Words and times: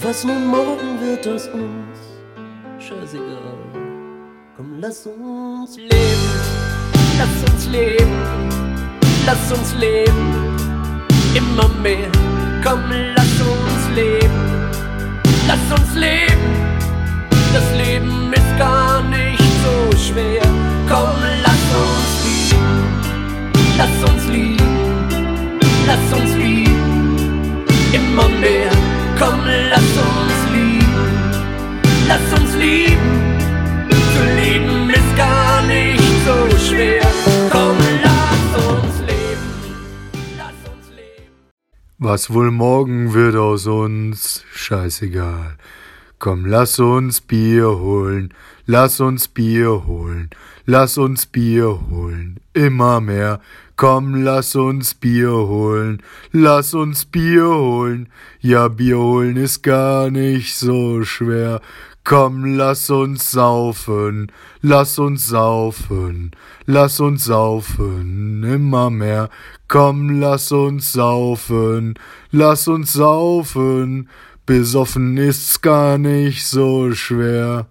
Was 0.00 0.24
nun 0.24 0.46
morgen 0.46 0.98
wird 1.02 1.26
aus 1.28 1.48
uns? 1.48 1.98
Scheißegal. 2.78 3.58
Komm, 4.56 4.78
lass 4.80 5.06
uns 5.06 5.76
leben. 5.76 5.92
Lass 7.18 7.52
uns 7.52 7.66
leben. 7.66 8.48
Lass 9.26 9.52
uns 9.52 9.74
leben. 9.74 10.56
Immer 11.34 11.68
mehr. 11.82 12.10
Komm, 12.64 12.80
lass 13.14 13.40
uns 13.40 13.94
leben. 13.94 14.70
Lass 15.46 15.78
uns 15.78 15.94
leben. 15.94 16.52
Das 17.52 17.70
Leben 17.76 18.32
ist 18.32 18.58
gar 18.58 19.02
nicht 19.02 19.42
so 19.62 19.96
schwer. 19.98 20.42
Komm, 20.88 21.20
lass 21.42 21.64
uns 21.82 22.24
lieben. 22.24 22.78
Lass 23.76 24.10
uns 24.10 24.26
lieben. 24.28 25.06
Lass 25.86 26.18
uns 26.18 26.34
lieben. 26.36 27.64
Immer 27.92 28.28
mehr. 28.40 28.81
Was 42.04 42.34
wohl 42.34 42.50
morgen 42.50 43.14
wird 43.14 43.36
aus 43.36 43.68
uns? 43.68 44.44
Scheißegal. 44.52 45.56
Komm, 46.18 46.46
lass 46.46 46.80
uns 46.80 47.20
Bier 47.20 47.78
holen, 47.78 48.34
lass 48.66 48.98
uns 48.98 49.28
Bier 49.28 49.86
holen, 49.86 50.30
lass 50.66 50.98
uns 50.98 51.26
Bier 51.26 51.78
holen, 51.90 52.11
immer 52.54 53.00
mehr. 53.00 53.40
Komm, 53.76 54.22
lass 54.22 54.54
uns 54.54 54.94
Bier 54.94 55.32
holen, 55.32 56.02
lass 56.30 56.74
uns 56.74 57.04
Bier 57.04 57.48
holen. 57.48 58.08
Ja, 58.40 58.68
Bier 58.68 58.98
holen 58.98 59.36
ist 59.36 59.62
gar 59.62 60.10
nicht 60.10 60.54
so 60.54 61.02
schwer. 61.04 61.60
Komm, 62.04 62.56
lass 62.56 62.90
uns 62.90 63.30
saufen, 63.30 64.30
lass 64.60 64.98
uns 64.98 65.28
saufen, 65.28 66.32
lass 66.66 66.98
uns 66.98 67.24
saufen, 67.24 68.42
immer 68.42 68.90
mehr. 68.90 69.30
Komm, 69.68 70.20
lass 70.20 70.50
uns 70.50 70.92
saufen, 70.92 71.94
lass 72.32 72.66
uns 72.66 72.92
saufen, 72.92 74.08
besoffen 74.46 75.16
ist's 75.16 75.60
gar 75.60 75.96
nicht 75.96 76.44
so 76.44 76.92
schwer. 76.92 77.68